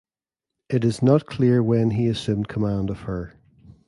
It 0.67 0.83
is 0.83 1.03
not 1.03 1.27
clear 1.27 1.61
when 1.61 1.91
he 1.91 2.07
assumed 2.07 2.47
command 2.47 2.89
of 2.89 3.01
her. 3.01 3.35